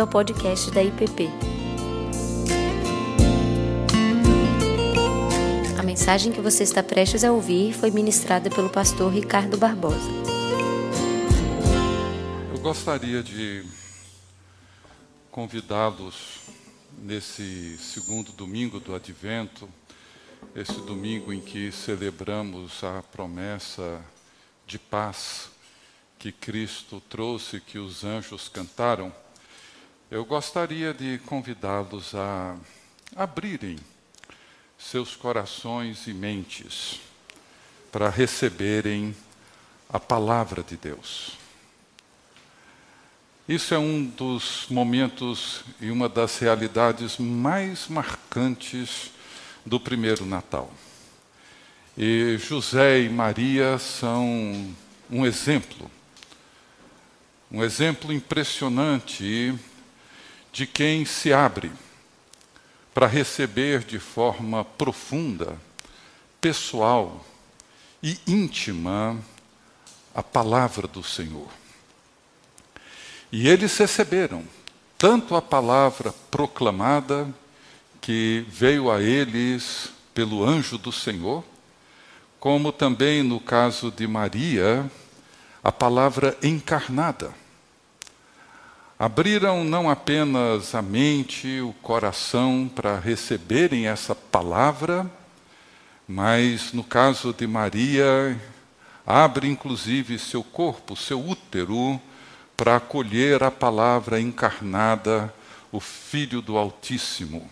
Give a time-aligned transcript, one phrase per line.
[0.00, 1.28] bem-vindo ao podcast da IPP.
[5.78, 10.08] A mensagem que você está prestes a ouvir foi ministrada pelo pastor Ricardo Barbosa.
[12.52, 13.64] Eu gostaria de
[15.30, 16.40] convidá-los
[16.98, 19.68] nesse segundo domingo do Advento,
[20.54, 24.02] esse domingo em que celebramos a promessa
[24.66, 25.50] de paz
[26.18, 29.12] que Cristo trouxe, que os anjos cantaram,
[30.10, 32.56] eu gostaria de convidá-los a
[33.14, 33.78] abrirem
[34.76, 37.00] seus corações e mentes
[37.92, 39.14] para receberem
[39.88, 41.38] a palavra de Deus.
[43.48, 49.12] Isso é um dos momentos e uma das realidades mais marcantes
[49.64, 50.72] do primeiro Natal.
[51.96, 54.74] E José e Maria são
[55.08, 55.88] um exemplo
[57.52, 59.58] um exemplo impressionante
[60.52, 61.70] de quem se abre
[62.92, 65.56] para receber de forma profunda,
[66.40, 67.24] pessoal
[68.02, 69.18] e íntima
[70.14, 71.48] a palavra do Senhor.
[73.30, 74.44] E eles receberam
[74.98, 77.26] tanto a palavra proclamada,
[78.00, 81.44] que veio a eles pelo anjo do Senhor,
[82.38, 84.90] como também no caso de Maria,
[85.62, 87.32] a palavra encarnada.
[89.00, 95.10] Abriram não apenas a mente, o coração para receberem essa palavra,
[96.06, 98.38] mas no caso de Maria,
[99.06, 101.98] abre inclusive seu corpo, seu útero,
[102.54, 105.32] para acolher a palavra encarnada,
[105.72, 107.50] o Filho do Altíssimo.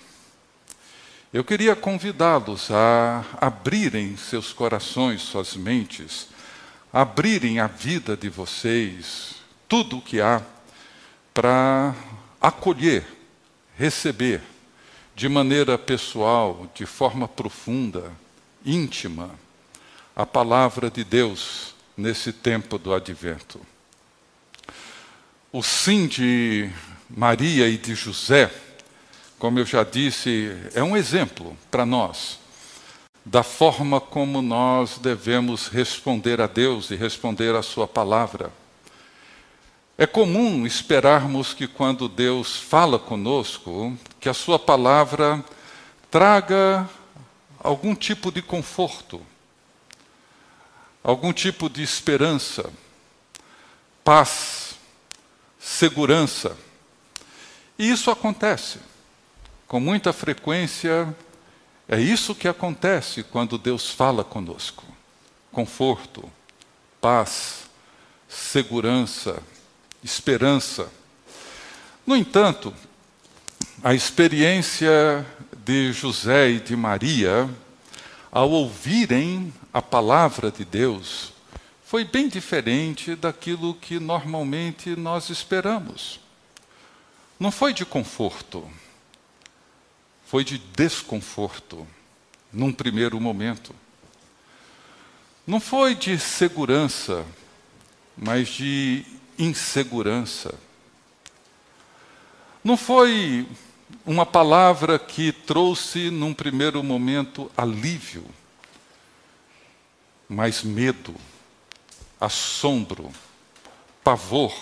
[1.32, 6.28] Eu queria convidá-los a abrirem seus corações, suas mentes,
[6.92, 10.42] abrirem a vida de vocês, tudo o que há,
[11.39, 11.94] para
[12.41, 13.06] acolher,
[13.77, 14.43] receber,
[15.15, 18.10] de maneira pessoal, de forma profunda,
[18.66, 19.31] íntima,
[20.16, 23.60] a palavra de Deus nesse tempo do advento.
[25.53, 26.69] O sim de
[27.09, 28.53] Maria e de José,
[29.38, 32.41] como eu já disse, é um exemplo para nós
[33.25, 38.50] da forma como nós devemos responder a Deus e responder à Sua palavra.
[40.00, 45.44] É comum esperarmos que quando Deus fala conosco, que a Sua palavra
[46.09, 46.88] traga
[47.59, 49.20] algum tipo de conforto,
[51.03, 52.70] algum tipo de esperança,
[54.04, 54.76] paz,
[55.58, 56.56] segurança.
[57.76, 58.78] E isso acontece
[59.66, 61.12] com muita frequência.
[61.88, 64.84] É isso que acontece quando Deus fala conosco:
[65.50, 66.31] conforto,
[67.00, 67.64] paz,
[68.28, 69.42] segurança,
[70.03, 70.91] esperança.
[72.06, 72.75] No entanto,
[73.82, 75.26] a experiência
[75.64, 77.48] de José e de Maria,
[78.31, 81.32] ao ouvirem a palavra de Deus,
[81.84, 86.20] foi bem diferente daquilo que normalmente nós esperamos.
[87.38, 88.69] Não foi de conforto,
[90.26, 91.87] foi de desconforto,
[92.53, 93.75] num primeiro momento.
[95.47, 97.25] Não foi de segurança,
[98.16, 99.06] mas de
[99.38, 100.54] insegurança.
[102.62, 103.47] Não foi
[104.04, 108.25] uma palavra que trouxe, num primeiro momento, alívio,
[110.28, 111.15] mas medo,
[112.21, 113.10] assombro,
[114.03, 114.54] pavor.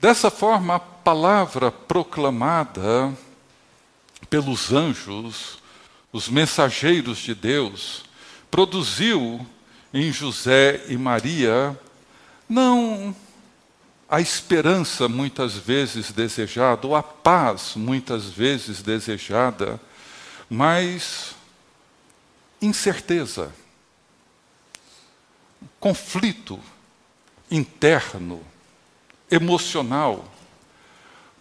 [0.00, 3.12] Dessa forma, a palavra proclamada
[4.30, 5.58] pelos anjos,
[6.12, 8.04] os mensageiros de Deus,
[8.50, 9.46] produziu
[9.92, 11.78] em José e Maria
[12.48, 13.14] não
[14.08, 19.78] a esperança muitas vezes desejada, ou a paz muitas vezes desejada,
[20.48, 21.34] mas
[22.60, 23.52] incerteza,
[25.78, 26.58] conflito
[27.50, 28.40] interno,
[29.30, 30.24] emocional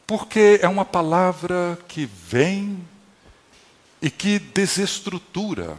[0.07, 2.79] porque é uma palavra que vem
[4.01, 5.77] e que desestrutura.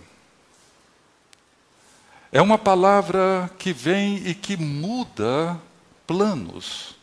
[2.31, 5.59] É uma palavra que vem e que muda
[6.07, 6.95] planos,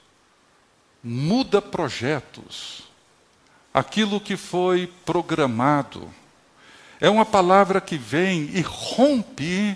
[1.03, 2.83] muda projetos,
[3.73, 6.07] aquilo que foi programado.
[7.01, 9.75] É uma palavra que vem e rompe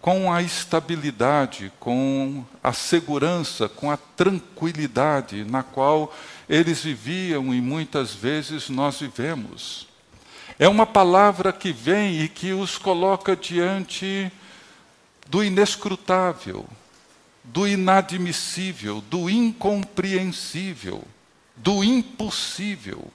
[0.00, 6.14] com a estabilidade, com a segurança, com a tranquilidade na qual
[6.48, 9.86] eles viviam e muitas vezes nós vivemos.
[10.58, 14.32] É uma palavra que vem e que os coloca diante
[15.28, 16.66] do inescrutável,
[17.44, 21.04] do inadmissível, do incompreensível,
[21.54, 23.10] do impossível.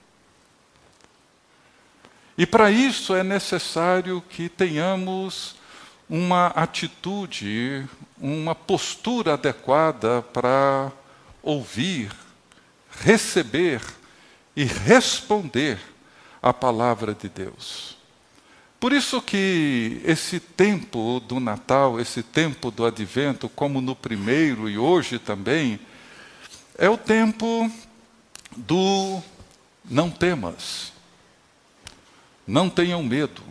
[2.38, 5.56] E para isso é necessário que tenhamos
[6.10, 7.88] uma atitude,
[8.20, 10.92] uma postura adequada para
[11.42, 12.12] ouvir,
[13.02, 13.82] receber
[14.56, 15.80] e responder
[16.42, 17.98] à palavra de Deus.
[18.84, 24.78] Por isso que esse tempo do Natal, esse tempo do Advento, como no primeiro e
[24.78, 25.80] hoje também,
[26.78, 27.72] é o tempo
[28.58, 29.22] do
[29.90, 30.92] não temas,
[32.46, 33.42] não tenham medo.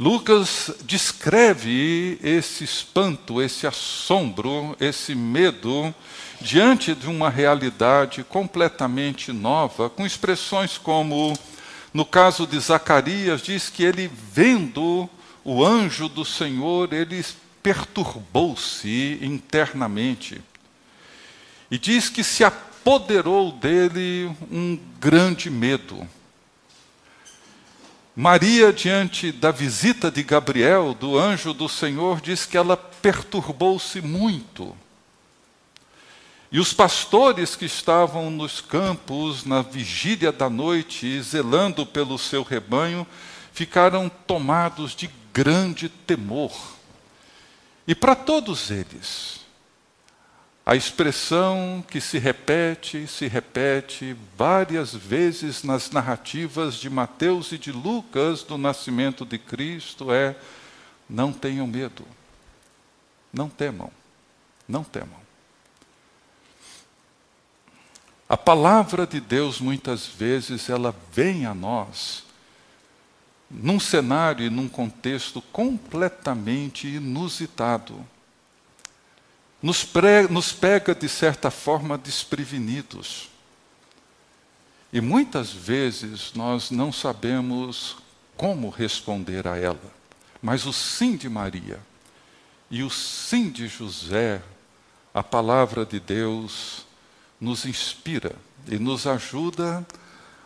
[0.00, 5.94] Lucas descreve esse espanto, esse assombro, esse medo
[6.40, 11.34] diante de uma realidade completamente nova, com expressões como,
[11.92, 15.08] no caso de Zacarias, diz que ele, vendo
[15.44, 17.24] o anjo do Senhor, ele
[17.62, 20.40] perturbou-se internamente.
[21.70, 26.06] E diz que se apoderou dele um grande medo.
[28.14, 34.76] Maria, diante da visita de Gabriel, do anjo do Senhor, diz que ela perturbou-se muito.
[36.52, 43.06] E os pastores que estavam nos campos, na vigília da noite, zelando pelo seu rebanho,
[43.54, 46.52] ficaram tomados de grande temor.
[47.88, 49.40] E para todos eles,
[50.64, 57.72] a expressão que se repete, se repete várias vezes nas narrativas de Mateus e de
[57.72, 60.36] Lucas do nascimento de Cristo é:
[61.08, 62.06] não tenham medo,
[63.32, 63.90] não temam,
[64.68, 65.21] não temam.
[68.32, 72.24] A palavra de Deus muitas vezes ela vem a nós
[73.50, 78.02] num cenário e num contexto completamente inusitado
[79.62, 83.28] nos, pre, nos pega, de certa forma, desprevenidos.
[84.90, 87.98] E muitas vezes nós não sabemos
[88.34, 89.92] como responder a ela.
[90.40, 91.78] Mas o sim de Maria
[92.70, 94.42] e o sim de José,
[95.12, 96.86] a palavra de Deus,
[97.42, 98.36] nos inspira
[98.68, 99.84] e nos ajuda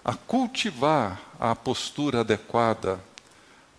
[0.02, 2.98] a cultivar a postura adequada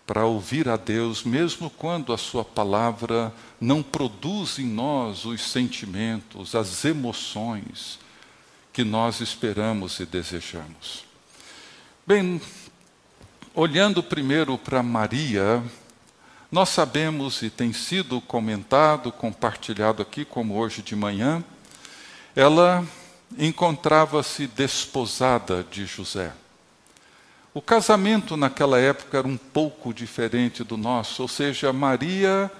[0.06, 6.54] para ouvir a Deus, mesmo quando a Sua palavra não produz em nós os sentimentos,
[6.54, 7.98] as emoções
[8.72, 11.04] que nós esperamos e desejamos.
[12.06, 12.40] Bem,
[13.52, 15.60] olhando primeiro para Maria,
[16.52, 21.42] nós sabemos e tem sido comentado, compartilhado aqui, como hoje de manhã,
[22.36, 22.86] ela
[23.36, 26.32] encontrava-se desposada de José.
[27.52, 32.50] O casamento naquela época era um pouco diferente do nosso, ou seja, Maria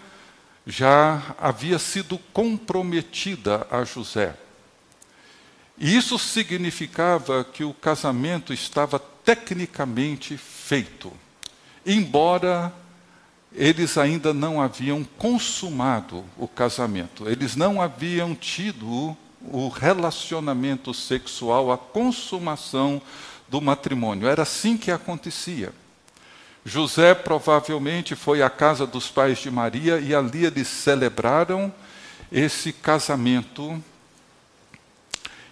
[0.66, 4.34] já havia sido comprometida a José.
[5.78, 11.12] E isso significava que o casamento estava tecnicamente feito,
[11.86, 12.72] embora
[13.52, 19.16] eles ainda não haviam consumado o casamento, eles não haviam tido
[19.52, 23.00] o relacionamento sexual, a consumação
[23.48, 24.28] do matrimônio.
[24.28, 25.72] Era assim que acontecia.
[26.64, 31.72] José provavelmente foi à casa dos pais de Maria e ali eles celebraram
[32.30, 33.82] esse casamento.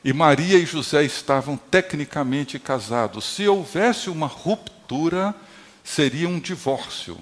[0.04, 3.24] E Maria e José estavam tecnicamente casados.
[3.24, 5.34] Se houvesse uma ruptura,
[5.82, 7.18] seria um divórcio.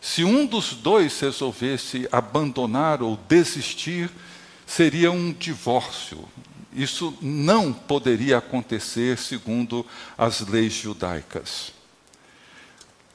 [0.00, 4.10] Se um dos dois resolvesse abandonar ou desistir,
[4.66, 6.24] seria um divórcio.
[6.72, 11.73] Isso não poderia acontecer segundo as leis judaicas.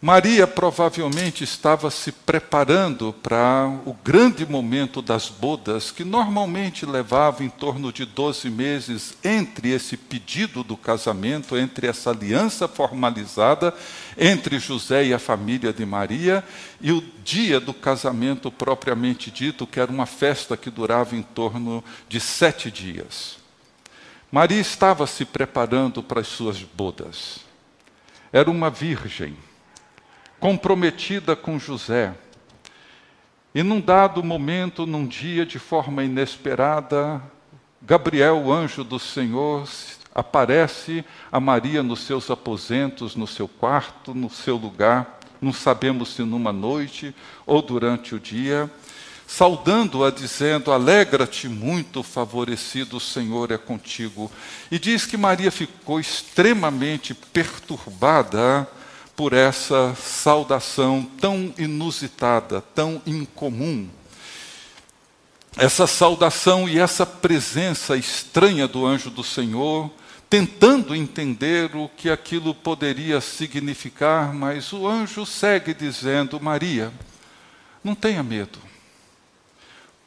[0.02, 7.50] Maria provavelmente estava se preparando para o grande momento das bodas, que normalmente levava em
[7.50, 13.74] torno de 12 meses entre esse pedido do casamento, entre essa aliança formalizada
[14.18, 16.46] entre José e a família de Maria,
[16.80, 21.84] e o dia do casamento propriamente dito, que era uma festa que durava em torno
[22.08, 23.38] de sete dias.
[24.32, 27.40] Maria estava se preparando para as suas bodas.
[28.32, 29.36] Era uma virgem
[30.40, 32.14] comprometida com José.
[33.54, 37.22] E num dado momento, num dia de forma inesperada,
[37.82, 39.68] Gabriel, o anjo do Senhor,
[40.14, 46.22] aparece a Maria nos seus aposentos, no seu quarto, no seu lugar, não sabemos se
[46.24, 47.16] numa noite
[47.46, 48.70] ou durante o dia,
[49.26, 54.30] saudando-a, dizendo: Alegra-te muito, favorecido, o Senhor é contigo.
[54.70, 58.68] E diz que Maria ficou extremamente perturbada
[59.20, 63.90] por essa saudação tão inusitada, tão incomum.
[65.58, 69.92] essa saudação e essa presença estranha do anjo do Senhor,
[70.30, 76.90] tentando entender o que aquilo poderia significar, mas o anjo segue dizendo: Maria,
[77.84, 78.58] não tenha medo,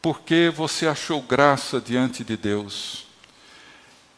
[0.01, 3.12] porque você achou graça diante de Deus.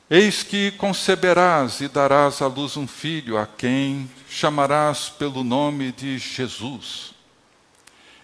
[0.08, 6.18] Eis que conceberás e darás à luz um filho, a quem chamarás pelo nome de
[6.18, 7.14] Jesus.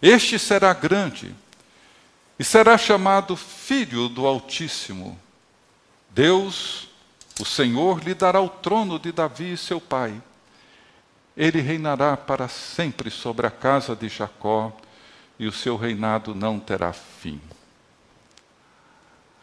[0.03, 1.35] Este será grande
[2.39, 5.19] e será chamado Filho do Altíssimo.
[6.11, 6.89] Deus,
[7.41, 10.21] o Senhor, lhe dará o trono de Davi, seu pai.
[11.35, 14.73] Ele reinará para sempre sobre a casa de Jacó,
[15.39, 17.41] e o seu reinado não terá fim.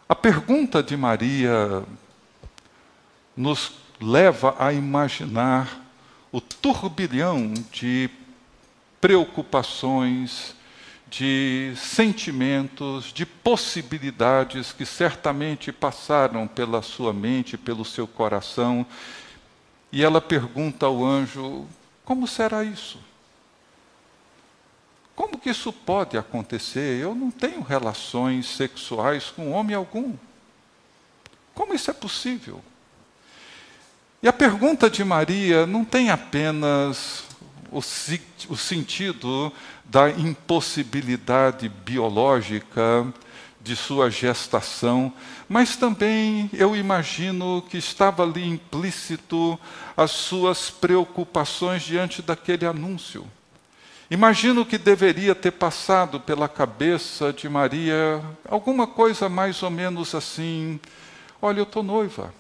[0.08, 1.84] A pergunta de Maria
[3.38, 5.86] nos leva a imaginar
[6.32, 8.10] o turbilhão de
[9.00, 10.56] preocupações,
[11.10, 18.86] de sentimentos, de possibilidades que certamente passaram pela sua mente, pelo seu coração.
[19.92, 21.66] E ela pergunta ao anjo:
[22.04, 23.00] como será isso?
[25.16, 27.02] Como que isso pode acontecer?
[27.02, 30.14] Eu não tenho relações sexuais com homem algum.
[31.56, 32.62] Como isso é possível?
[34.22, 37.24] E a pergunta de Maria não tem apenas
[37.72, 37.78] o,
[38.50, 39.54] o sentido
[39.86, 43.06] da impossibilidade biológica
[43.62, 45.14] de sua gestação,
[45.48, 49.60] mas também eu imagino que estava ali implícito
[49.96, 53.24] as suas preocupações diante daquele anúncio.
[54.10, 60.80] Imagino que deveria ter passado pela cabeça de Maria alguma coisa mais ou menos assim:
[61.40, 62.34] olha, eu estou noiva.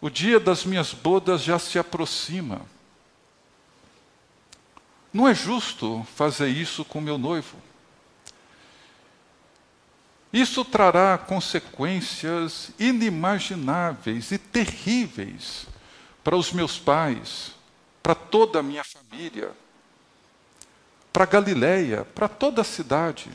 [0.00, 2.62] O dia das minhas bodas já se aproxima.
[5.12, 7.56] Não é justo fazer isso com meu noivo.
[10.32, 15.66] Isso trará consequências inimagináveis e terríveis
[16.22, 17.52] para os meus pais,
[18.02, 19.50] para toda a minha família,
[21.12, 23.28] para Galiléia, para toda a cidade,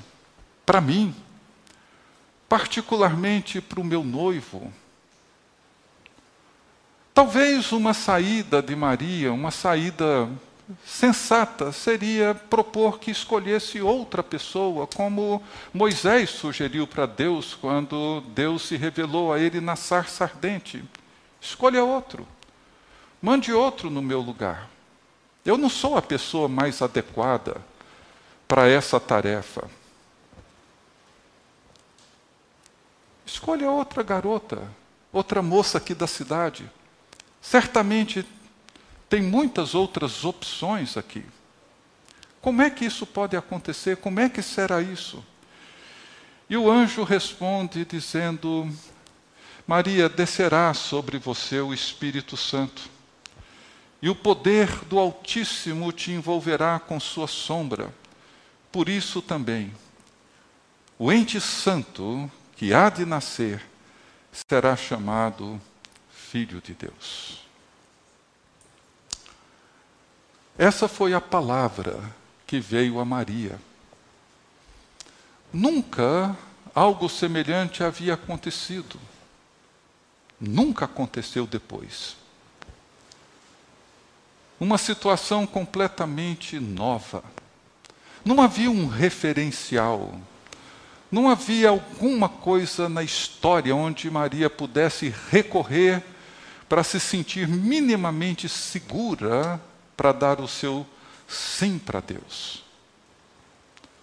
[0.66, 1.14] para mim,
[2.48, 4.72] particularmente para o meu noivo.
[7.16, 10.30] Talvez uma saída de Maria, uma saída
[10.86, 15.42] sensata seria propor que escolhesse outra pessoa, como
[15.74, 20.84] Moisés sugeriu para Deus quando Deus se revelou a ele na sarça ardente.
[21.40, 22.28] Escolha outro.
[23.22, 24.70] Mande outro no meu lugar.
[25.46, 27.62] Eu não sou a pessoa mais adequada
[28.46, 29.70] para essa tarefa.
[33.26, 34.70] Escolha outra garota,
[35.14, 36.70] outra moça aqui da cidade.
[37.48, 38.26] Certamente
[39.08, 41.24] tem muitas outras opções aqui.
[42.42, 43.98] Como é que isso pode acontecer?
[43.98, 45.24] Como é que será isso?
[46.50, 48.68] E o anjo responde dizendo:
[49.68, 52.90] Maria, descerá sobre você o Espírito Santo,
[54.02, 57.94] e o poder do Altíssimo te envolverá com sua sombra.
[58.72, 59.72] Por isso também,
[60.98, 63.64] o ente santo que há de nascer
[64.32, 65.62] será chamado
[66.36, 67.38] Filho de Deus.
[70.58, 72.14] Essa foi a palavra
[72.46, 73.58] que veio a Maria.
[75.54, 76.36] Nunca
[76.74, 79.00] algo semelhante havia acontecido.
[80.38, 82.18] Nunca aconteceu depois.
[84.60, 87.24] Uma situação completamente nova.
[88.26, 90.14] Não havia um referencial.
[91.10, 96.04] Não havia alguma coisa na história onde Maria pudesse recorrer
[96.68, 99.62] para se sentir minimamente segura
[99.96, 100.86] para dar o seu
[101.28, 102.64] sim para Deus.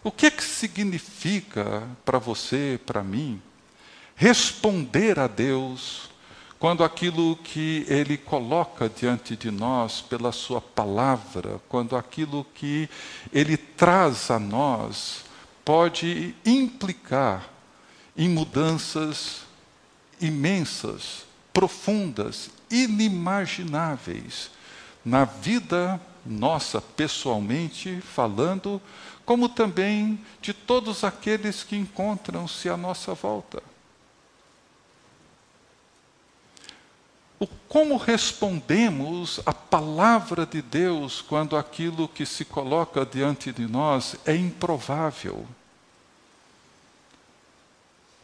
[0.04, 3.40] O que, é que significa para você, para mim,
[4.16, 6.10] responder a Deus
[6.58, 12.88] quando aquilo que Ele coloca diante de nós pela Sua palavra, quando aquilo que
[13.32, 15.24] Ele traz a nós
[15.64, 17.48] pode implicar
[18.16, 19.42] em mudanças
[20.20, 24.50] imensas, profundas, inimagináveis
[25.04, 28.80] na vida nossa, pessoalmente falando,
[29.24, 33.62] como também de todos aqueles que encontram-se à nossa volta.
[37.38, 44.14] O como respondemos à palavra de Deus quando aquilo que se coloca diante de nós
[44.24, 45.44] é improvável?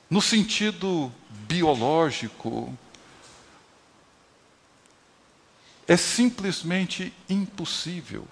[0.08, 1.12] No sentido
[1.48, 2.72] biológico,
[5.88, 8.28] é simplesmente impossível.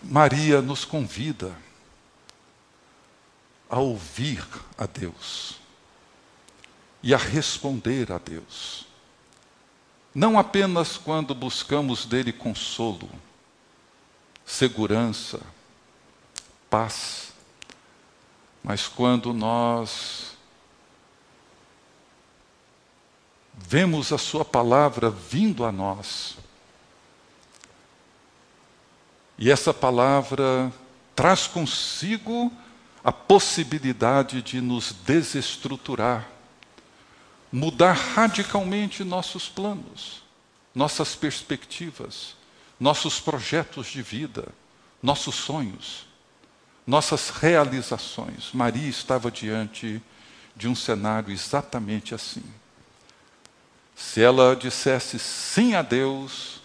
[0.00, 1.54] Maria nos convida
[3.68, 4.46] a ouvir
[4.78, 5.56] a Deus
[7.02, 8.86] e a responder a Deus.
[10.14, 13.10] Não apenas quando buscamos dele consolo,
[14.46, 15.40] segurança,
[16.68, 17.32] paz,
[18.62, 20.36] mas quando nós
[23.66, 26.36] vemos a Sua palavra vindo a nós,
[29.38, 30.72] e essa palavra
[31.14, 32.52] traz consigo
[33.02, 36.28] a possibilidade de nos desestruturar,
[37.50, 40.22] mudar radicalmente nossos planos,
[40.74, 42.36] nossas perspectivas,
[42.78, 44.48] nossos projetos de vida,
[45.02, 46.06] nossos sonhos,
[46.86, 48.50] nossas realizações.
[48.52, 50.02] Maria estava diante
[50.54, 52.44] de um cenário exatamente assim.
[54.00, 56.62] Se ela dissesse sim a Deus,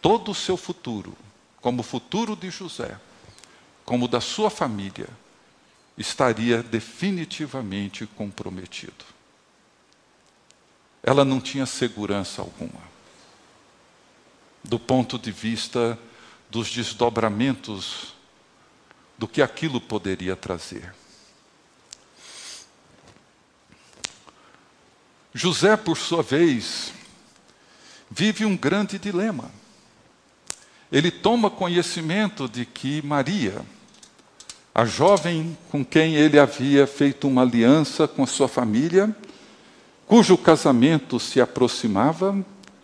[0.00, 1.14] todo o seu futuro,
[1.60, 2.98] como o futuro de José,
[3.84, 5.06] como da sua família,
[5.98, 9.04] estaria definitivamente comprometido.
[11.02, 12.82] Ela não tinha segurança alguma.
[14.64, 15.96] Do ponto de vista
[16.50, 18.14] dos desdobramentos
[19.16, 20.92] do que aquilo poderia trazer.
[25.36, 26.94] José, por sua vez,
[28.10, 29.50] vive um grande dilema.
[30.90, 33.60] Ele toma conhecimento de que Maria,
[34.74, 39.14] a jovem com quem ele havia feito uma aliança com a sua família,
[40.06, 42.34] cujo casamento se aproximava,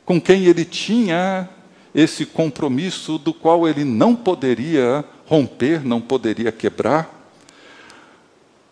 [0.05, 1.49] com quem ele tinha
[1.95, 7.33] esse compromisso do qual ele não poderia romper, não poderia quebrar.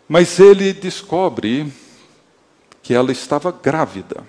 [0.06, 1.72] Mas ele descobre
[2.82, 4.24] que ela estava grávida.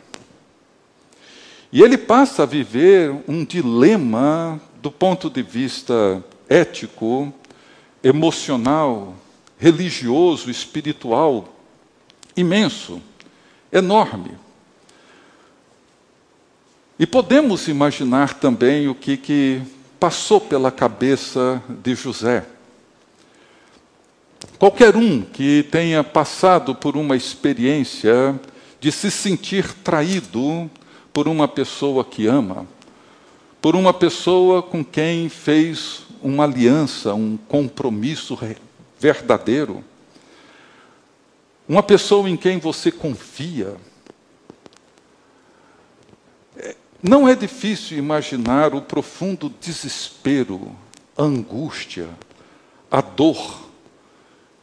[1.71, 7.33] E ele passa a viver um dilema do ponto de vista ético
[8.03, 9.15] emocional,
[9.57, 11.47] religioso, espiritual
[12.35, 13.01] imenso,
[13.71, 14.37] enorme.
[16.99, 19.61] E podemos imaginar também o que, que
[19.99, 22.45] passou pela cabeça de José.
[24.59, 28.39] Qualquer um que tenha passado por uma experiência
[28.81, 30.69] de se sentir traído
[31.13, 32.65] por uma pessoa que ama,
[33.61, 38.35] por uma pessoa com quem fez uma aliança, um compromisso
[38.99, 39.83] verdadeiro.
[41.69, 43.75] Uma pessoa em quem você confia.
[46.57, 50.75] É, não é difícil imaginar o profundo desespero,
[51.15, 52.09] a angústia,
[52.89, 53.70] a dor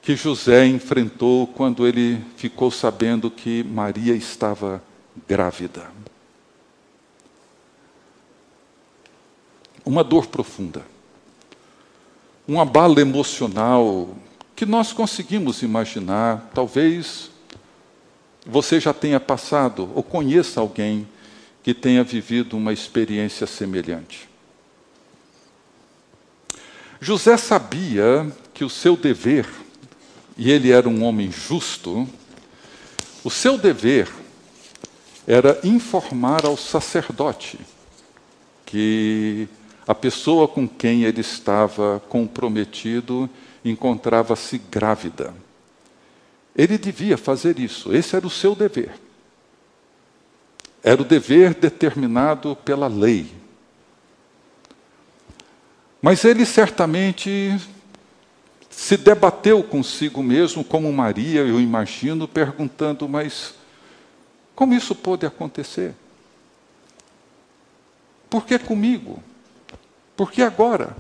[0.09, 4.83] que José enfrentou quando ele ficou sabendo que Maria estava
[5.29, 5.87] grávida.
[9.85, 10.83] Uma dor profunda
[12.49, 14.09] um abalo emocional
[14.57, 16.51] que nós conseguimos imaginar.
[16.55, 17.31] Talvez
[18.47, 21.07] você já tenha passado ou conheça alguém
[21.63, 24.27] que tenha vivido uma experiência semelhante.
[26.99, 29.47] José sabia que o seu dever,
[30.39, 32.09] e ele era um homem justo,
[33.25, 34.09] o seu dever
[35.27, 37.59] era informar ao sacerdote
[38.65, 39.49] que
[39.87, 43.29] a pessoa com quem ele estava comprometido
[43.65, 45.35] encontrava-se grávida.
[46.55, 48.93] Ele devia fazer isso, esse era o seu dever.
[50.83, 53.33] Era o dever determinado pela lei.
[56.01, 57.59] Mas ele certamente
[58.79, 63.53] se debateu consigo mesmo, como Maria, eu imagino, perguntando: mas
[64.55, 65.97] como isso pode acontecer?
[68.31, 69.21] Por que comigo?
[70.17, 70.97] Porque agora,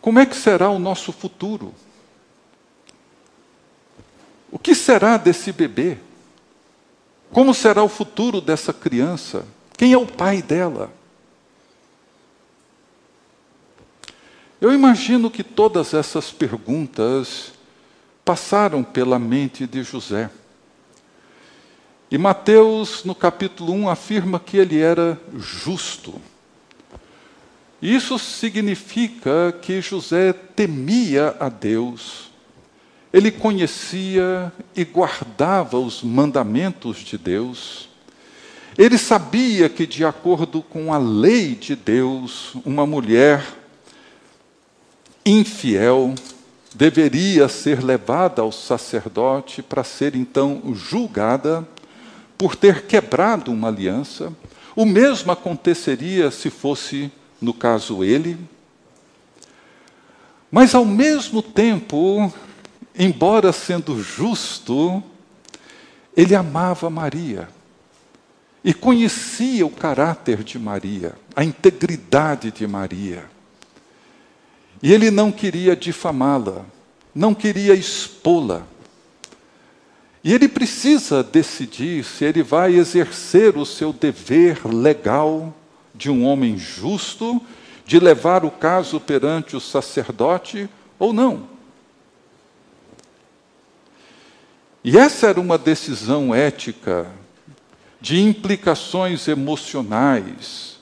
[0.00, 1.72] como é que será o nosso futuro?
[4.50, 5.98] O que será desse bebê?
[7.30, 9.46] Como será o futuro dessa criança?
[9.76, 10.92] Quem é o pai dela?
[14.60, 17.52] Eu imagino que todas essas perguntas
[18.24, 20.28] passaram pela mente de José.
[22.10, 26.20] E Mateus, no capítulo 1, afirma que ele era justo.
[27.80, 32.28] Isso significa que José temia a Deus,
[33.12, 37.88] ele conhecia e guardava os mandamentos de Deus,
[38.76, 43.44] ele sabia que, de acordo com a lei de Deus, uma mulher
[45.30, 46.14] infiel
[46.74, 51.66] deveria ser levada ao sacerdote para ser então julgada
[52.36, 54.32] por ter quebrado uma aliança.
[54.76, 57.10] O mesmo aconteceria se fosse
[57.40, 58.38] no caso ele.
[60.50, 62.32] Mas ao mesmo tempo,
[62.96, 65.02] embora sendo justo,
[66.16, 67.48] ele amava Maria
[68.64, 73.24] e conhecia o caráter de Maria, a integridade de Maria.
[74.82, 76.64] E ele não queria difamá-la,
[77.14, 78.62] não queria expô-la.
[80.22, 85.54] E ele precisa decidir se ele vai exercer o seu dever legal
[85.94, 87.40] de um homem justo,
[87.84, 91.48] de levar o caso perante o sacerdote ou não.
[94.84, 97.10] E essa era uma decisão ética
[98.00, 100.78] de implicações emocionais,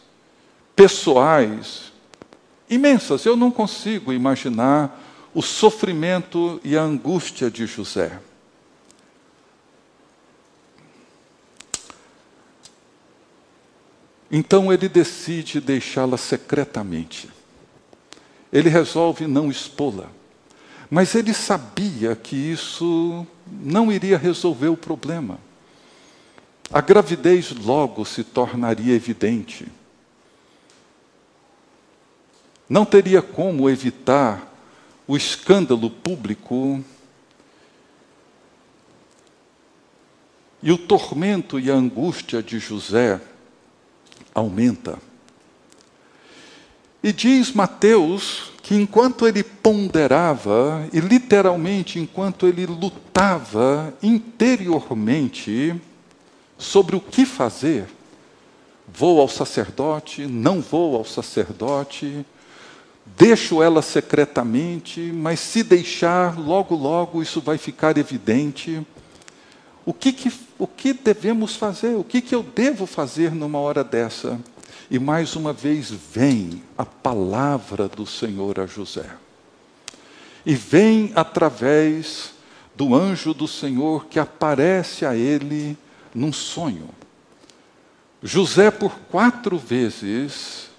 [0.74, 1.86] pessoais,
[2.68, 3.24] imensas.
[3.24, 5.02] Eu não consigo imaginar
[5.35, 8.18] o sofrimento e a angústia de José.
[14.31, 17.29] Então ele decide deixá-la secretamente.
[18.52, 20.11] Ele resolve não expô-la.
[20.90, 25.38] Mas ele sabia que isso não iria resolver o problema.
[26.72, 29.66] A gravidez logo se tornaria evidente.
[32.68, 34.52] Não teria como evitar
[35.07, 36.83] o escândalo público
[40.62, 43.20] e o tormento e a angústia de José
[44.35, 44.98] aumenta.
[47.02, 55.81] E diz Mateus que enquanto ele ponderava, e literalmente enquanto ele lutava interiormente
[56.59, 57.87] sobre o que fazer,
[58.88, 62.26] vou ao sacerdote, não vou ao sacerdote,
[63.07, 68.85] deixo ela secretamente, mas se deixar, logo, logo isso vai ficar evidente.
[69.85, 71.95] O que, que, o que devemos fazer?
[71.95, 74.40] O que, que eu devo fazer numa hora dessa?
[74.90, 79.09] E mais uma vez vem a palavra do Senhor a José.
[80.45, 82.33] E vem através
[82.75, 85.77] do anjo do Senhor que aparece a ele
[86.14, 86.88] num sonho.
[88.23, 90.71] José, por quatro vezes,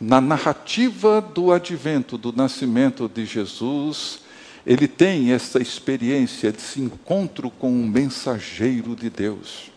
[0.00, 4.20] na narrativa do advento, do nascimento de Jesus,
[4.64, 9.72] ele tem essa experiência de se encontro com um mensageiro de Deus.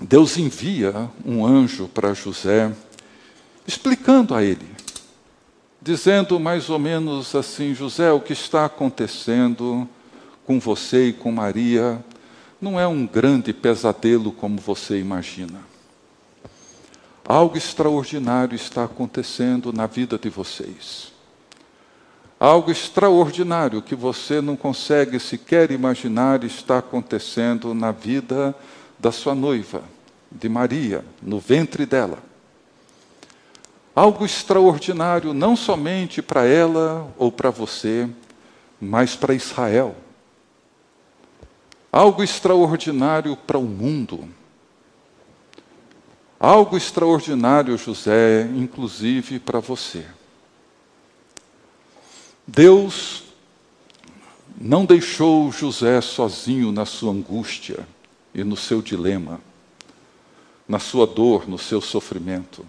[0.00, 2.72] Deus envia um anjo para José,
[3.66, 4.66] explicando a ele,
[5.80, 9.88] dizendo mais ou menos assim: José, o que está acontecendo
[10.44, 12.04] com você e com Maria
[12.60, 15.73] não é um grande pesadelo como você imagina.
[17.26, 21.12] Algo extraordinário está acontecendo na vida de vocês.
[22.38, 28.54] Algo extraordinário que você não consegue sequer imaginar está acontecendo na vida
[28.98, 29.82] da sua noiva,
[30.30, 32.18] de Maria, no ventre dela.
[33.96, 38.06] Algo extraordinário não somente para ela ou para você,
[38.78, 39.96] mas para Israel.
[41.90, 44.28] Algo extraordinário para o mundo.
[46.44, 50.04] Algo extraordinário, José, inclusive para você.
[52.46, 53.24] Deus
[54.60, 57.88] não deixou José sozinho na sua angústia
[58.34, 59.40] e no seu dilema,
[60.68, 62.66] na sua dor, no seu sofrimento.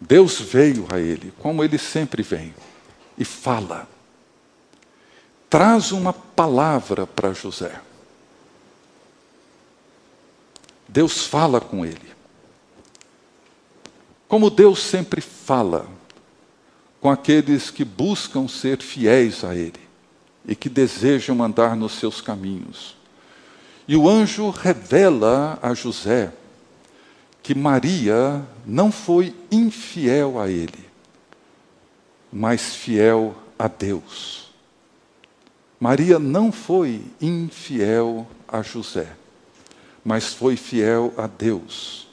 [0.00, 2.52] Deus veio a ele, como ele sempre vem,
[3.16, 3.88] e fala.
[5.48, 7.80] Traz uma palavra para José.
[10.88, 12.17] Deus fala com ele.
[14.28, 15.88] Como Deus sempre fala
[17.00, 19.80] com aqueles que buscam ser fiéis a Ele
[20.46, 22.96] e que desejam andar nos seus caminhos.
[23.86, 26.32] E o anjo revela a José
[27.42, 30.84] que Maria não foi infiel a ele,
[32.30, 34.50] mas fiel a Deus.
[35.80, 39.16] Maria não foi infiel a José,
[40.04, 42.07] mas foi fiel a Deus.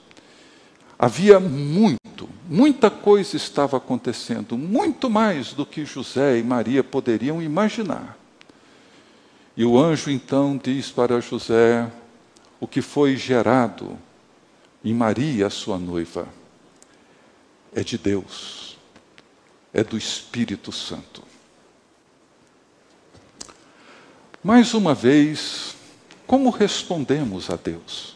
[0.97, 8.17] Havia muito, muita coisa estava acontecendo, muito mais do que José e Maria poderiam imaginar.
[9.58, 11.89] E o anjo então diz para José
[12.60, 13.97] o que foi gerado
[14.84, 16.27] em Maria, sua noiva,
[17.73, 18.77] é de Deus,
[19.73, 21.23] é do Espírito Santo.
[24.41, 25.75] Mais uma vez,
[26.27, 28.14] como respondemos a Deus?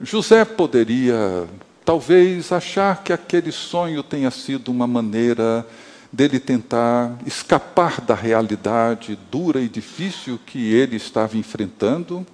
[0.00, 1.48] José poderia,
[1.84, 5.66] talvez, achar que aquele sonho tenha sido uma maneira
[6.12, 12.24] dele tentar escapar da realidade dura e difícil que ele estava enfrentando,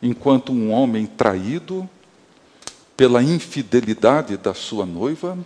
[0.00, 1.88] enquanto um homem traído
[2.96, 5.36] pela infidelidade da sua noiva.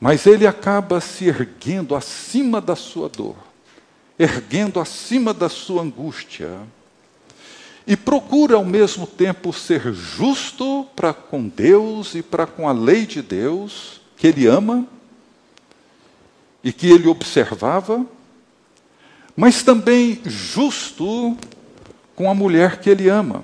[0.00, 3.36] Mas ele acaba se erguendo acima da sua dor,
[4.18, 6.50] erguendo acima da sua angústia,
[7.88, 13.06] e procura ao mesmo tempo ser justo para com Deus e para com a lei
[13.06, 14.86] de Deus, que ele ama
[16.62, 18.04] e que ele observava,
[19.34, 21.34] mas também justo
[22.14, 23.42] com a mulher que ele ama.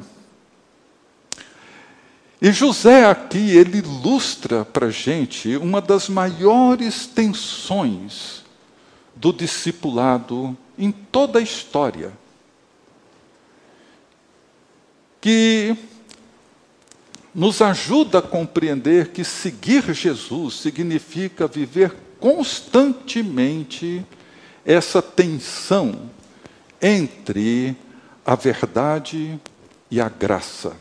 [2.42, 8.44] E José aqui, ele ilustra para gente uma das maiores tensões
[9.16, 12.12] do discipulado em toda a história.
[15.24, 15.74] Que
[17.34, 24.04] nos ajuda a compreender que seguir Jesus significa viver constantemente
[24.66, 26.10] essa tensão
[26.80, 27.74] entre
[28.24, 29.40] a verdade
[29.90, 30.76] e a graça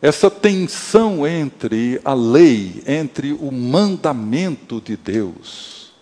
[0.00, 5.92] essa tensão entre a lei, entre o mandamento de Deus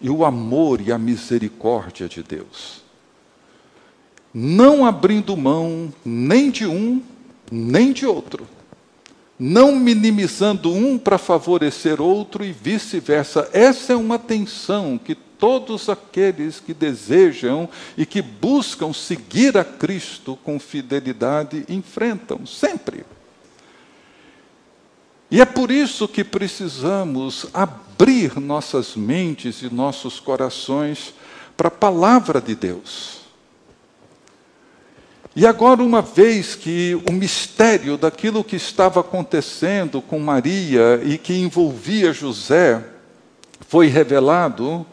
[0.00, 2.85] e o amor e a misericórdia de Deus.
[4.38, 7.00] Não abrindo mão nem de um,
[7.50, 8.46] nem de outro.
[9.38, 13.48] Não minimizando um para favorecer outro e vice-versa.
[13.50, 20.38] Essa é uma tensão que todos aqueles que desejam e que buscam seguir a Cristo
[20.44, 23.06] com fidelidade enfrentam, sempre.
[25.30, 31.14] E é por isso que precisamos abrir nossas mentes e nossos corações
[31.56, 33.24] para a palavra de Deus.
[35.38, 41.34] E agora, uma vez que o mistério daquilo que estava acontecendo com Maria e que
[41.34, 42.82] envolvia José
[43.68, 44.86] foi revelado,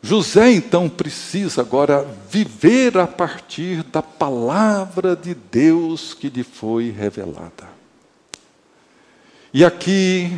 [0.00, 7.68] José então precisa agora viver a partir da palavra de Deus que lhe foi revelada.
[9.52, 10.30] E aqui,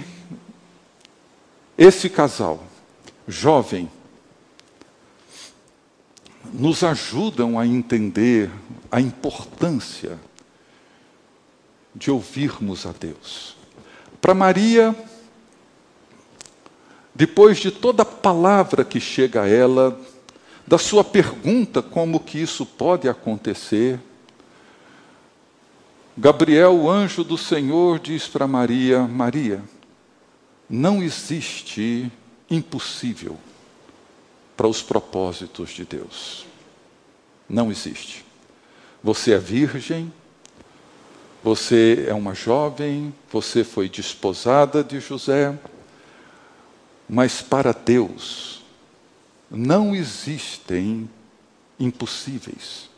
[1.76, 2.64] esse casal,
[3.28, 3.90] jovem,
[6.52, 8.50] nos ajudam a entender
[8.90, 10.18] a importância
[11.94, 13.56] de ouvirmos a Deus.
[14.20, 14.94] Para Maria,
[17.14, 19.98] depois de toda a palavra que chega a ela,
[20.66, 24.00] da sua pergunta como que isso pode acontecer,
[26.18, 29.62] Gabriel, o anjo do Senhor, diz para Maria: Maria,
[30.68, 32.10] não existe
[32.50, 33.38] impossível
[34.56, 36.46] para os propósitos de Deus.
[37.48, 38.24] Não existe.
[39.02, 40.12] Você é virgem,
[41.44, 45.56] você é uma jovem, você foi desposada de José,
[47.08, 48.64] mas para Deus
[49.50, 51.08] não existem
[51.78, 52.90] impossíveis.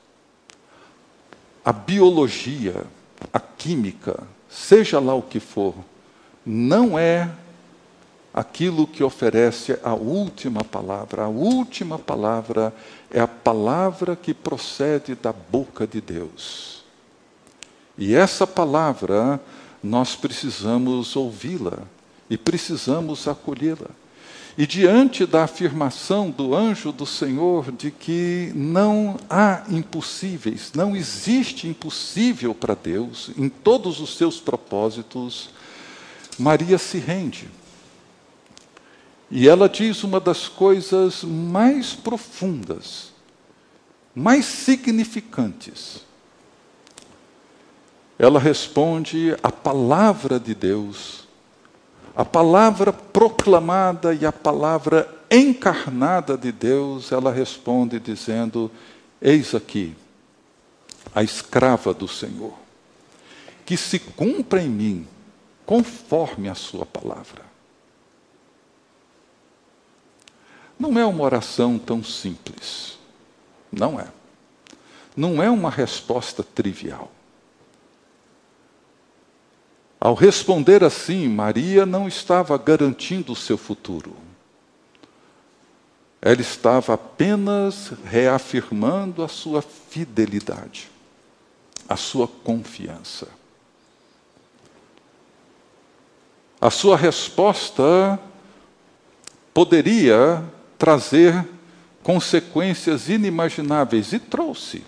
[1.65, 2.87] A biologia,
[3.33, 5.75] a química, seja lá o que for,
[6.47, 7.31] não é
[8.39, 11.25] aquilo que oferece a última palavra.
[11.25, 12.73] A última palavra
[13.11, 16.85] é a palavra que procede da boca de Deus.
[17.97, 19.41] E essa palavra
[19.83, 21.79] nós precisamos ouvi-la
[22.31, 23.91] e precisamos acolhê-la.
[24.57, 31.67] E diante da afirmação do anjo do Senhor de que não há impossíveis, não existe
[31.67, 35.51] impossível para Deus em todos os seus propósitos,
[36.39, 37.58] Maria se rende.
[39.31, 43.13] E ela diz uma das coisas mais profundas,
[44.15, 46.03] mais significantes.
[48.19, 51.29] Ela responde a palavra de Deus
[52.19, 58.69] a palavra proclamada e a palavra encarnada de Deus, ela responde dizendo:
[59.23, 59.95] Eis aqui
[61.15, 62.55] a escrava do Senhor,
[63.65, 65.07] que se cumpra em mim
[65.65, 67.48] conforme a Sua palavra.
[70.79, 72.99] Não é uma oração tão simples.
[73.73, 74.07] Não é.
[75.17, 77.11] Não é uma resposta trivial.
[80.01, 84.17] Ao responder assim, Maria não estava garantindo o seu futuro.
[86.23, 90.89] Ela estava apenas reafirmando a sua fidelidade,
[91.89, 93.29] a sua confiança.
[96.61, 98.19] A sua resposta
[99.53, 100.45] poderia
[100.79, 101.47] trazer
[102.03, 104.85] consequências inimagináveis e trouxe,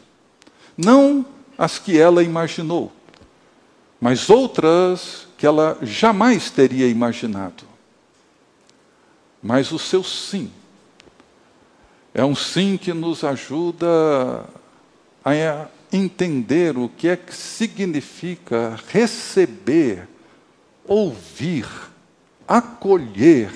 [0.76, 1.26] não
[1.58, 2.92] as que ela imaginou
[4.00, 7.64] mas outras que ela jamais teria imaginado.
[9.42, 10.50] Mas o seu sim
[12.14, 13.86] é um sim que nos ajuda
[15.24, 20.08] a entender o que é que significa receber,
[20.86, 21.66] ouvir
[22.48, 23.50] acolher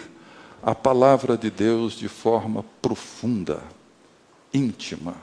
[0.64, 3.62] a palavra de Deus de forma profunda,
[4.53, 5.14] íntima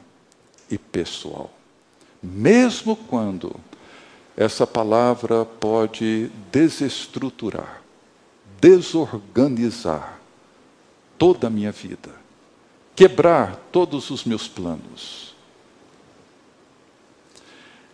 [0.69, 1.51] e pessoal.
[2.21, 3.55] Mesmo quando
[4.37, 7.81] essa palavra pode desestruturar,
[8.59, 10.19] desorganizar
[11.17, 12.11] toda a minha vida,
[12.95, 15.35] quebrar todos os meus planos.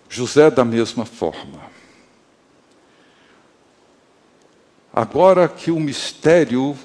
[0.09, 1.61] José, da mesma forma.
[4.93, 6.77] Agora que o mistério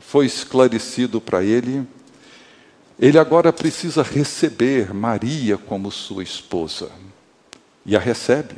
[0.00, 1.86] foi esclarecido para ele,
[2.98, 6.90] ele agora precisa receber Maria como sua esposa.
[7.84, 8.56] E a recebe.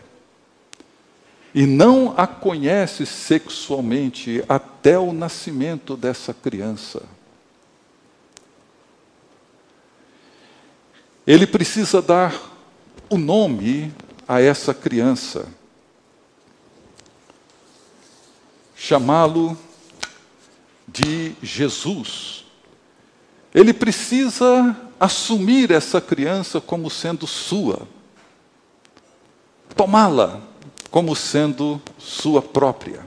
[1.55, 7.03] E não a conhece sexualmente até o nascimento dessa criança.
[11.27, 12.39] Ele precisa dar
[13.09, 13.95] o nome
[14.29, 15.49] a essa criança.
[18.77, 19.57] Chamá-lo
[20.95, 22.45] de Jesus.
[23.53, 27.83] Ele precisa assumir essa criança como sendo sua,
[29.77, 30.41] tomá-la
[30.91, 33.01] como sendo sua própria.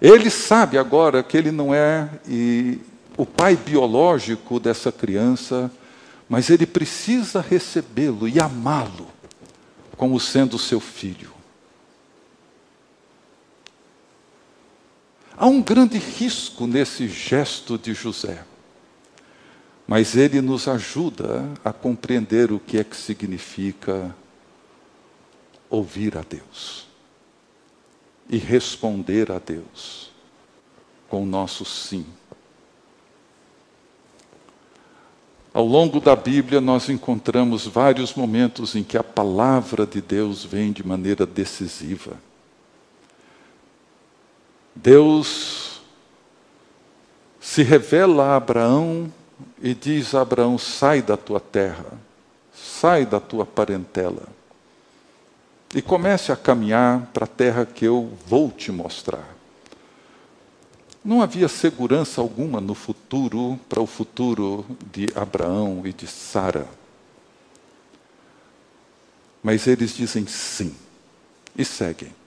[0.00, 2.08] Ele sabe agora que ele não é
[3.16, 5.70] o pai biológico dessa criança,
[6.28, 9.08] mas ele precisa recebê-lo e amá-lo
[9.96, 11.32] como sendo seu filho.
[15.42, 18.44] Há um grande risco nesse gesto de José,
[19.88, 24.14] mas ele nos ajuda a compreender o que é que significa
[25.68, 26.86] ouvir a Deus
[28.30, 30.12] e responder a Deus
[31.08, 32.06] com o nosso sim.
[35.52, 40.70] Ao longo da Bíblia, nós encontramos vários momentos em que a palavra de Deus vem
[40.70, 42.16] de maneira decisiva.
[44.74, 45.80] Deus
[47.40, 49.12] se revela a Abraão
[49.60, 51.98] e diz a Abraão: sai da tua terra,
[52.52, 54.22] sai da tua parentela
[55.74, 59.36] e comece a caminhar para a terra que eu vou te mostrar.
[61.04, 66.68] Não havia segurança alguma no futuro, para o futuro de Abraão e de Sara.
[69.42, 70.74] Mas eles dizem sim
[71.56, 72.21] e seguem.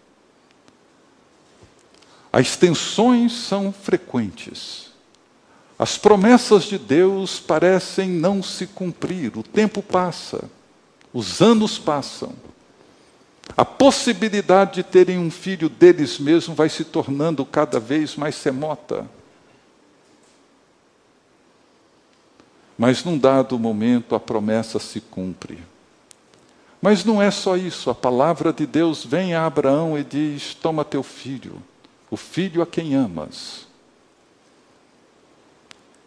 [2.36, 4.88] As tensões são frequentes.
[5.80, 9.38] As promessas de Deus parecem não se cumprir.
[9.38, 10.44] O tempo passa,
[11.14, 12.34] os anos passam.
[13.56, 19.10] A possibilidade de terem um filho deles mesmos vai se tornando cada vez mais remota.
[22.78, 25.64] Mas num dado momento a promessa se cumpre.
[26.82, 30.84] Mas não é só isso, a palavra de Deus vem a Abraão e diz: Toma
[30.84, 31.64] teu filho
[32.10, 33.68] o filho a quem amas,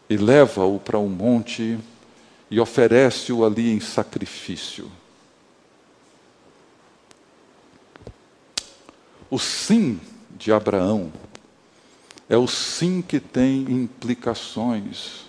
[0.09, 1.79] e leva-o para um monte
[2.51, 4.91] e oferece-o ali em sacrifício.
[9.31, 11.13] O sim de Abraão
[12.29, 15.27] é o sim que tem implicações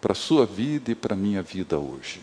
[0.00, 2.20] para a sua vida e para a minha vida hoje.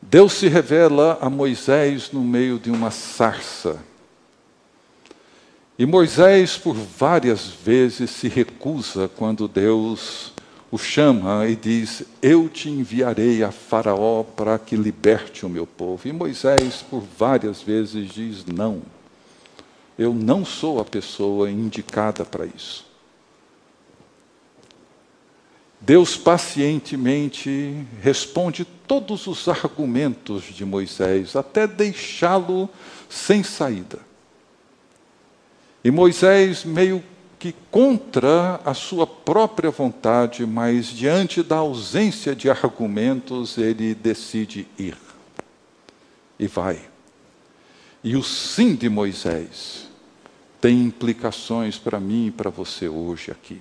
[0.00, 3.82] Deus se revela a Moisés no meio de uma sarça
[5.78, 10.32] e Moisés, por várias vezes, se recusa quando Deus
[10.72, 16.08] o chama e diz: Eu te enviarei a Faraó para que liberte o meu povo.
[16.08, 18.82] E Moisés, por várias vezes, diz: Não,
[19.96, 22.84] eu não sou a pessoa indicada para isso.
[25.80, 32.68] Deus pacientemente responde todos os argumentos de Moisés, até deixá-lo
[33.08, 34.07] sem saída.
[35.84, 37.02] E Moisés, meio
[37.38, 44.96] que contra a sua própria vontade, mas diante da ausência de argumentos, ele decide ir.
[46.38, 46.80] E vai.
[48.02, 49.88] E o sim de Moisés
[50.60, 53.60] tem implicações para mim e para você hoje aqui.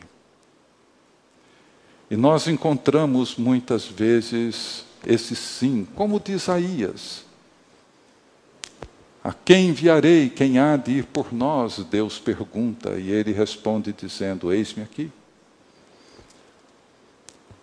[2.09, 7.26] E nós encontramos muitas vezes esse sim, como de Isaías.
[9.27, 10.29] A quem enviarei?
[10.29, 11.79] Quem há de ir por nós?
[11.79, 15.11] Deus pergunta, e ele responde dizendo: Eis-me aqui.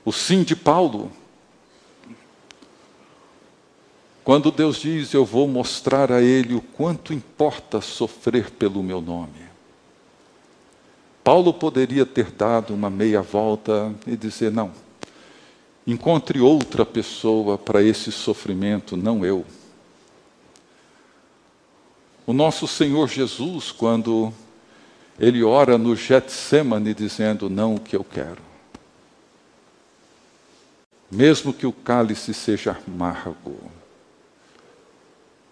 [0.04, 1.10] O sim de Paulo,
[4.22, 9.48] quando Deus diz: Eu vou mostrar a ele o quanto importa sofrer pelo meu nome.
[11.24, 14.70] Paulo poderia ter dado uma meia volta e dizer: Não,
[15.86, 19.46] encontre outra pessoa para esse sofrimento, não eu.
[22.26, 24.32] O nosso Senhor Jesus, quando
[25.18, 28.42] Ele ora no Getsemane dizendo: Não o que eu quero.
[31.10, 33.58] Mesmo que o cálice seja amargo,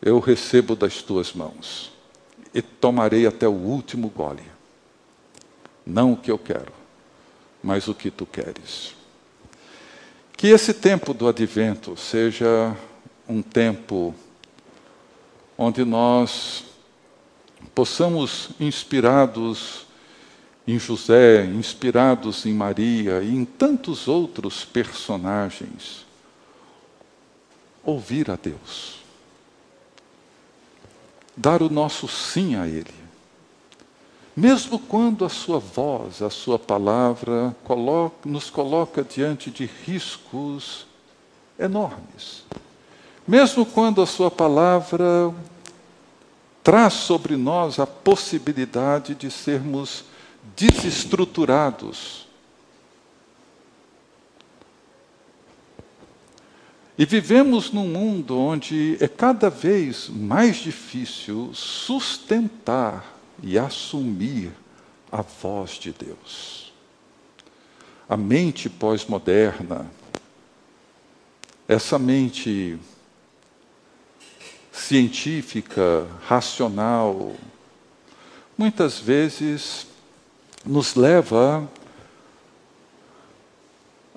[0.00, 1.92] eu recebo das tuas mãos
[2.54, 4.42] e tomarei até o último gole.
[5.86, 6.72] Não o que eu quero,
[7.62, 8.94] mas o que tu queres.
[10.36, 12.76] Que esse tempo do advento seja
[13.28, 14.14] um tempo
[15.62, 16.64] onde nós
[17.72, 19.86] possamos, inspirados
[20.66, 26.04] em José, inspirados em Maria e em tantos outros personagens,
[27.84, 28.96] ouvir a Deus,
[31.36, 32.94] dar o nosso sim a Ele,
[34.36, 37.54] mesmo quando a Sua voz, a Sua palavra
[38.24, 40.86] nos coloca diante de riscos
[41.56, 42.44] enormes,
[43.26, 45.32] mesmo quando a Sua palavra
[46.62, 50.04] traz sobre nós a possibilidade de sermos
[50.56, 52.26] desestruturados.
[56.96, 64.52] E vivemos num mundo onde é cada vez mais difícil sustentar e assumir
[65.10, 66.72] a voz de Deus.
[68.08, 69.90] A mente pós-moderna,
[71.66, 72.78] essa mente
[74.72, 77.36] científica, racional,
[78.56, 79.86] muitas vezes
[80.64, 81.70] nos leva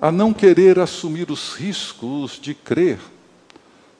[0.00, 2.98] a não querer assumir os riscos de crer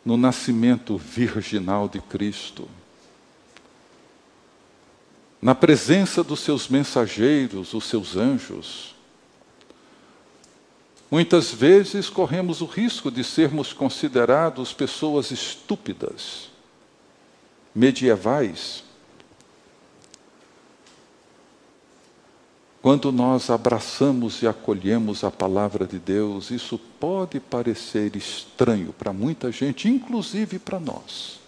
[0.04, 2.68] no nascimento virginal de Cristo.
[5.40, 8.95] Na presença dos seus mensageiros, os seus anjos.
[11.10, 16.50] Muitas vezes corremos o risco de sermos considerados pessoas estúpidas,
[17.74, 18.84] medievais,
[22.86, 29.50] Quando nós abraçamos e acolhemos a palavra de Deus, isso pode parecer estranho para muita
[29.50, 31.40] gente, inclusive para nós.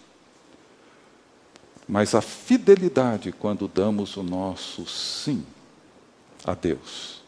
[1.87, 5.45] Mas a fidelidade, quando damos o nosso sim
[6.43, 7.18] a Deus,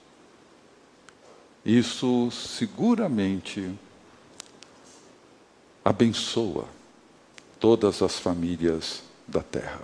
[1.66, 3.72] isso seguramente
[5.86, 6.66] abençoa
[7.60, 9.84] todas as famílias da terra.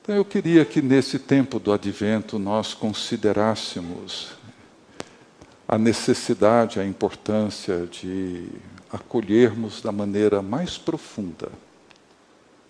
[0.00, 4.32] Então eu queria que nesse tempo do advento nós considerássemos
[5.68, 8.48] a necessidade, a importância de
[8.90, 11.50] acolhermos da maneira mais profunda,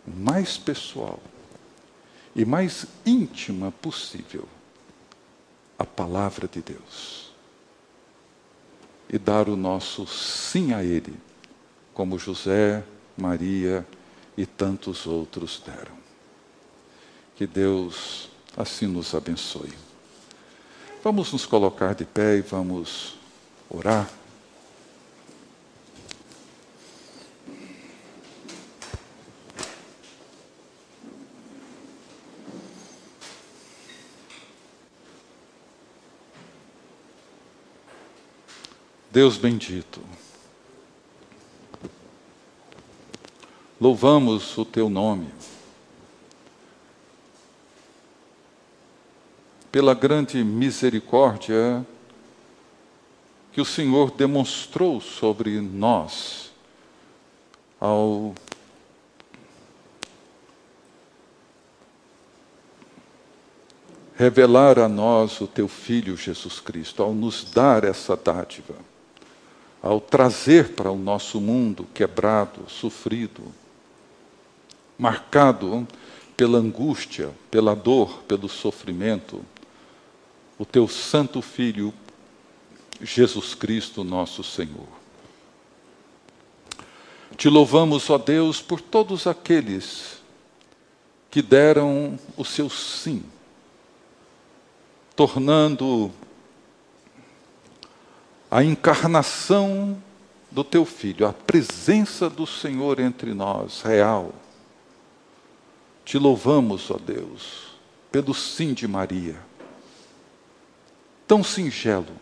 [0.07, 1.21] mais pessoal
[2.35, 4.47] e mais íntima possível
[5.83, 7.33] a palavra de Deus.
[9.09, 11.15] E dar o nosso sim a Ele,
[11.93, 12.85] como José,
[13.17, 13.87] Maria
[14.37, 15.97] e tantos outros deram.
[17.37, 19.73] Que Deus assim nos abençoe.
[21.03, 23.17] Vamos nos colocar de pé e vamos
[23.69, 24.09] orar.
[39.13, 40.01] Deus bendito,
[43.79, 45.31] louvamos o teu nome.
[49.73, 51.85] pela grande misericórdia
[53.53, 56.53] que o Senhor demonstrou sobre nós
[57.81, 58.35] ao
[64.15, 68.75] revelar a nós o teu Filho Jesus Cristo, ao nos dar essa dádiva,
[69.83, 73.43] ao trazer para o nosso mundo quebrado, sofrido,
[74.97, 75.87] marcado
[76.37, 79.45] pela angústia, pela dor, pelo sofrimento,
[80.57, 81.93] o teu santo Filho,
[83.01, 84.87] Jesus Cristo, nosso Senhor.
[87.37, 90.23] Te louvamos, ó Deus, por todos aqueles
[91.29, 93.25] que deram o seu sim,
[95.17, 96.13] tornando
[98.53, 100.01] a encarnação
[100.51, 104.35] do teu filho, a presença do Senhor entre nós, real.
[106.05, 107.79] Te louvamos, ó Deus,
[108.11, 109.51] pelo sim de Maria
[111.33, 112.15] tão singelo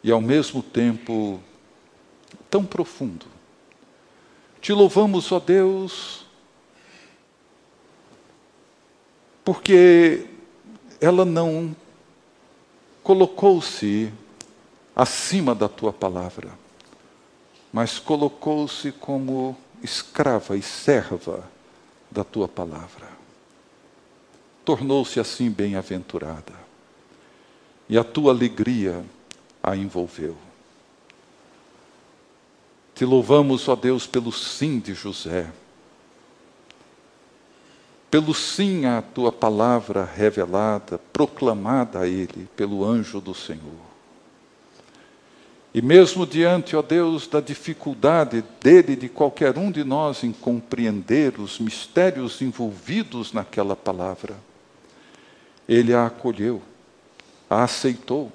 [0.00, 1.40] e ao mesmo tempo
[2.48, 3.26] tão profundo.
[4.60, 6.24] Te louvamos, ó Deus,
[9.44, 10.24] porque
[11.00, 11.74] ela não
[13.02, 14.12] colocou-se
[14.94, 16.50] acima da tua palavra,
[17.72, 21.48] mas colocou-se como escrava e serva
[22.10, 23.20] da tua palavra.
[24.70, 26.52] tornou-se assim bem-aventurada.
[27.88, 29.04] E a tua alegria
[29.60, 30.36] a envolveu.
[32.94, 35.50] Te louvamos, ó Deus, pelo sim de José,
[38.08, 43.89] pelo sim à tua palavra revelada, proclamada a ele pelo anjo do Senhor.
[45.72, 51.38] E mesmo diante, ó Deus, da dificuldade dele, de qualquer um de nós, em compreender
[51.38, 54.36] os mistérios envolvidos naquela palavra,
[55.68, 56.60] ele a acolheu,
[57.48, 58.32] a aceitou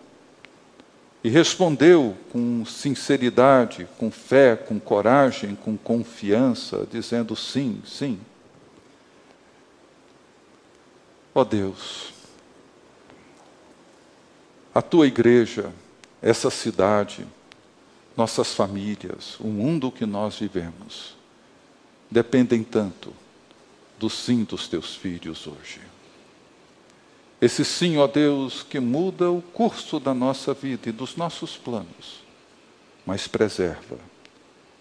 [1.22, 8.18] e respondeu com sinceridade, com fé, com coragem, com confiança, dizendo sim, sim.
[11.34, 12.14] Ó Deus,
[14.74, 15.74] a tua igreja,
[16.26, 17.24] essa cidade,
[18.18, 21.16] nossas famílias, o mundo que nós vivemos,
[22.10, 23.14] dependem tanto
[24.00, 25.80] do sim dos teus filhos hoje.
[27.40, 32.24] Esse sim, ó Deus, que muda o curso da nossa vida e dos nossos planos,
[33.06, 34.00] mas preserva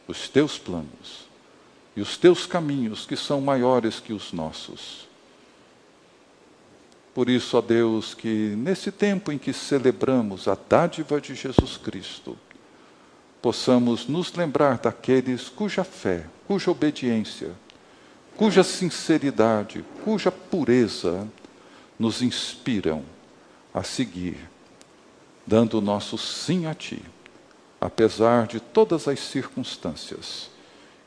[0.09, 1.29] os teus planos
[1.95, 5.07] e os teus caminhos que são maiores que os nossos.
[7.15, 12.37] Por isso, ó Deus, que nesse tempo em que celebramos a dádiva de Jesus Cristo,
[13.41, 17.53] possamos nos lembrar daqueles cuja fé, cuja obediência,
[18.37, 21.29] cuja sinceridade, cuja pureza
[21.97, 23.05] nos inspiram
[23.73, 24.37] a seguir,
[25.47, 27.01] dando o nosso sim a Ti,
[27.81, 30.51] apesar de todas as circunstâncias.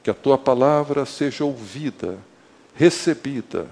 [0.01, 2.17] Que a Tua palavra seja ouvida,
[2.73, 3.67] recebida,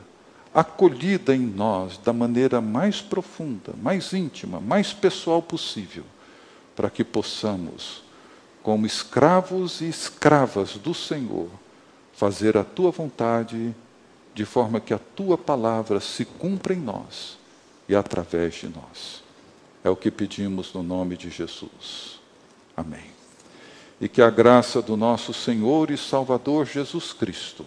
[0.55, 6.05] acolhida em nós da maneira mais profunda, mais íntima, mais pessoal possível,
[6.73, 8.01] para que possamos,
[8.63, 11.49] como escravos e escravas do Senhor,
[12.13, 13.75] fazer a tua vontade,
[14.33, 17.37] de forma que a tua palavra se cumpra em nós
[17.89, 19.21] e através de nós.
[19.83, 22.21] É o que pedimos no nome de Jesus.
[22.77, 23.11] Amém.
[23.99, 27.65] E que a graça do nosso Senhor e Salvador Jesus Cristo,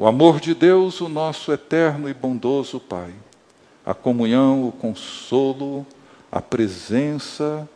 [0.00, 3.12] o amor de Deus, o nosso eterno e bondoso Pai,
[3.84, 5.86] a comunhão, o consolo,
[6.32, 7.68] a presença,